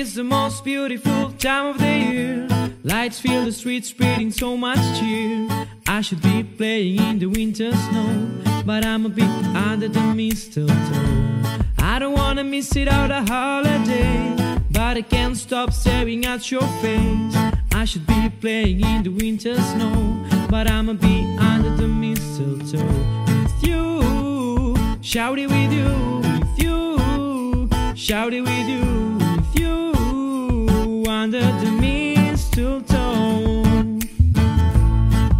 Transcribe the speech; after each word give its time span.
It's 0.00 0.14
the 0.14 0.22
most 0.22 0.62
beautiful 0.62 1.32
time 1.32 1.66
of 1.66 1.78
the 1.78 1.98
year. 1.98 2.46
Lights 2.84 3.18
fill 3.18 3.44
the 3.44 3.50
streets, 3.50 3.88
spreading 3.88 4.30
so 4.30 4.56
much 4.56 4.78
cheer. 4.96 5.48
I 5.88 6.02
should 6.02 6.22
be 6.22 6.44
playing 6.44 7.00
in 7.02 7.18
the 7.18 7.26
winter 7.26 7.72
snow, 7.72 8.30
but 8.64 8.86
I'm 8.86 9.06
a 9.06 9.08
bit 9.08 9.28
under 9.56 9.88
the 9.88 10.00
mistletoe. 10.14 10.72
I 11.80 11.98
don't 11.98 12.12
wanna 12.12 12.44
miss 12.44 12.76
it 12.76 12.86
out 12.86 13.10
a 13.10 13.22
holiday, 13.22 14.36
but 14.70 14.96
I 14.96 15.02
can't 15.02 15.36
stop 15.36 15.72
staring 15.72 16.24
at 16.26 16.48
your 16.48 16.68
face. 16.80 17.34
I 17.72 17.84
should 17.84 18.06
be 18.06 18.30
playing 18.40 18.82
in 18.82 19.02
the 19.02 19.10
winter 19.10 19.56
snow, 19.56 20.24
but 20.48 20.70
I'm 20.70 20.88
a 20.88 20.94
bit 20.94 21.26
under 21.40 21.74
the 21.74 21.88
mistletoe 21.88 22.86
with 23.26 23.66
you. 23.66 24.76
Shout 25.02 25.40
it 25.40 25.48
with 25.48 25.72
you, 25.72 25.90
with 26.22 26.62
you. 26.62 27.68
Shout 27.96 28.32
it 28.32 28.42
with 28.42 28.68
you, 28.68 29.07
mistletoe. 32.58 33.98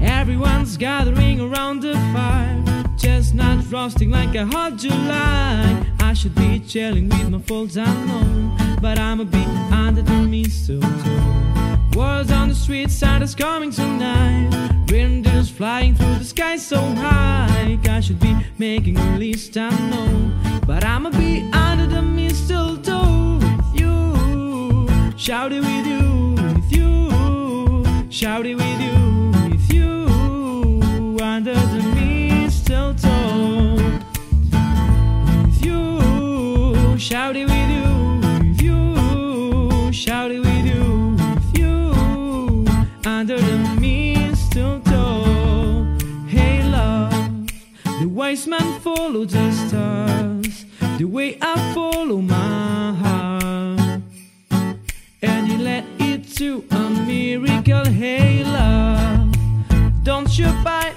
Everyone's 0.00 0.76
gathering 0.76 1.40
around 1.40 1.80
the 1.80 1.94
fire. 2.12 2.62
Chestnuts 2.98 3.66
roasting 3.68 4.10
like 4.10 4.34
a 4.34 4.44
hot 4.46 4.76
July. 4.76 5.84
I 6.00 6.12
should 6.12 6.34
be 6.34 6.60
chilling 6.60 7.08
with 7.08 7.30
my 7.30 7.38
folks, 7.38 7.76
I 7.76 7.86
know. 8.06 8.76
But 8.80 8.98
I'm 8.98 9.20
a 9.20 9.24
bit 9.24 9.48
under 9.72 10.02
the 10.02 10.22
mistletoe. 10.22 10.88
Words 11.96 12.30
on 12.30 12.48
the 12.48 12.54
street, 12.54 12.90
Santa's 12.90 13.34
coming 13.34 13.70
tonight. 13.70 14.50
Reindeers 14.90 15.48
flying 15.50 15.94
through 15.94 16.16
the 16.16 16.24
sky 16.24 16.56
so 16.56 16.80
high. 16.80 17.78
I 17.88 18.00
should 18.00 18.20
be 18.20 18.36
making 18.58 18.98
a 18.98 19.18
list, 19.18 19.56
I 19.56 19.70
know. 19.90 20.60
But 20.66 20.84
I'm 20.84 21.06
a 21.06 21.10
bit 21.10 21.54
under 21.54 21.86
the 21.86 22.02
mistletoe 22.02 23.38
with 23.38 23.80
you. 23.80 25.16
Shout 25.16 25.52
Shout 28.36 28.44
with 28.44 28.80
you, 28.82 29.32
with 29.48 29.72
you. 29.72 31.18
Under 31.22 31.54
the 31.54 31.82
mistletoe 31.94 33.76
with 35.38 35.64
you. 35.64 36.98
Shout 36.98 37.34
it 37.36 37.46
with 37.46 37.70
you, 37.70 38.20
with 38.20 38.60
you. 38.60 39.90
Shout 39.90 40.32
it 40.32 40.40
with 40.40 40.66
you, 40.66 41.16
with 41.16 41.58
you. 41.58 41.94
Under 43.06 43.40
the 43.40 43.56
mistletoe. 43.80 45.24
Hey, 46.28 46.62
love, 46.62 47.12
the 48.00 48.06
wise 48.06 48.46
man 48.46 48.80
followed 48.80 49.30
the 49.30 49.50
stars, 49.50 50.66
the 50.98 51.06
way 51.06 51.38
I 51.40 51.72
follow 51.72 52.20
my 52.20 52.75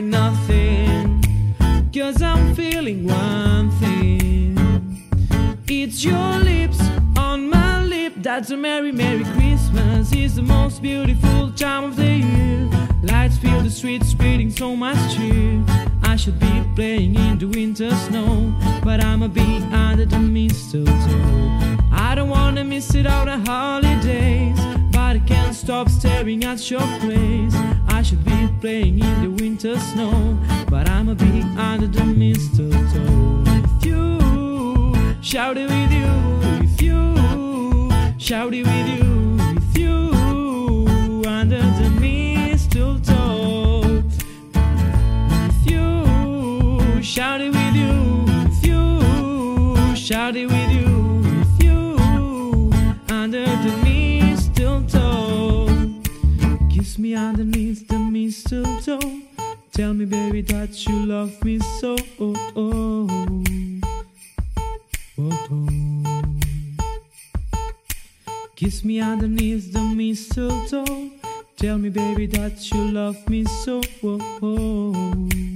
you 0.00 0.06
nothing. 0.06 1.22
Cause 1.92 2.22
I'm 2.22 2.54
feeling 2.54 3.06
one 3.06 3.70
thing. 3.80 4.56
It's 5.68 6.04
your 6.04 6.38
lips 6.38 6.80
on 7.16 7.48
my 7.50 7.82
lip. 7.82 8.14
That's 8.16 8.50
a 8.50 8.56
merry, 8.56 8.92
merry 8.92 9.24
Christmas. 9.24 10.12
It's 10.12 10.34
the 10.34 10.42
most 10.42 10.82
beautiful 10.82 11.52
time 11.52 11.84
of 11.84 11.96
the 11.96 12.12
year. 12.16 12.68
Lights 13.02 13.38
fill 13.38 13.62
the 13.62 13.70
streets, 13.70 14.08
spreading 14.08 14.50
so 14.50 14.76
much 14.76 15.16
cheer. 15.16 15.62
I 16.02 16.16
should 16.16 16.38
be 16.38 16.64
playing 16.74 17.14
in 17.16 17.38
the 17.38 17.46
winter 17.46 17.90
snow, 18.06 18.54
but 18.82 19.02
I'm 19.04 19.22
a 19.22 19.28
bit 19.28 19.62
under 19.72 20.06
the 20.06 20.18
mistletoe. 20.18 20.89
Stop 25.70 25.88
staring 25.88 26.42
at 26.42 26.68
your 26.68 26.84
place. 26.98 27.54
I 27.86 28.02
should 28.02 28.24
be 28.24 28.48
playing 28.60 28.98
in 28.98 29.22
the 29.22 29.30
winter 29.40 29.78
snow, 29.78 30.36
but 30.68 30.88
I'm 30.88 31.08
a 31.08 31.14
bit 31.14 31.44
under 31.56 31.86
the 31.86 32.04
mistletoe 32.04 33.44
with 33.44 33.86
you. 33.86 35.22
Shout 35.22 35.56
it 35.56 35.70
with 35.70 35.92
you, 35.92 36.10
with 36.60 36.82
you. 36.82 37.14
Shout 38.18 38.52
it 38.52 38.66
with 38.66 38.88
you, 38.98 39.36
with 39.54 39.78
you. 39.78 41.24
Under 41.28 41.62
the 41.80 41.88
mistletoe 42.00 43.82
with 43.86 45.66
you. 45.70 47.00
Shout 47.00 47.40
it 47.40 47.52
with 47.52 47.76
you, 47.76 48.24
with 48.26 48.66
you. 48.66 49.94
Shout 49.94 50.34
it 50.34 50.46
with 50.46 50.69
you, 50.69 50.69
me 57.10 57.16
underneath 57.16 57.88
the 57.88 57.98
mistletoe. 57.98 59.00
Tell 59.72 59.92
me, 59.92 60.04
baby, 60.04 60.42
that 60.42 60.86
you 60.86 61.06
love 61.06 61.44
me 61.44 61.58
so. 61.58 61.96
Oh, 62.20 62.36
oh. 62.54 63.42
Oh, 65.18 65.48
oh. 65.50 66.22
Kiss 68.54 68.84
me 68.84 69.00
underneath 69.00 69.72
the 69.72 69.82
mistletoe. 69.82 71.10
Tell 71.56 71.78
me, 71.78 71.88
baby, 71.88 72.26
that 72.26 72.70
you 72.72 72.92
love 72.92 73.28
me 73.28 73.44
so. 73.44 73.80
Oh, 74.04 74.38
oh. 74.42 75.49